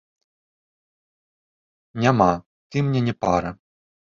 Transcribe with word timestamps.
Няма, 2.05 2.31
ты 2.73 2.77
мне 2.89 2.99
не 3.11 3.17
пара. 3.27 3.57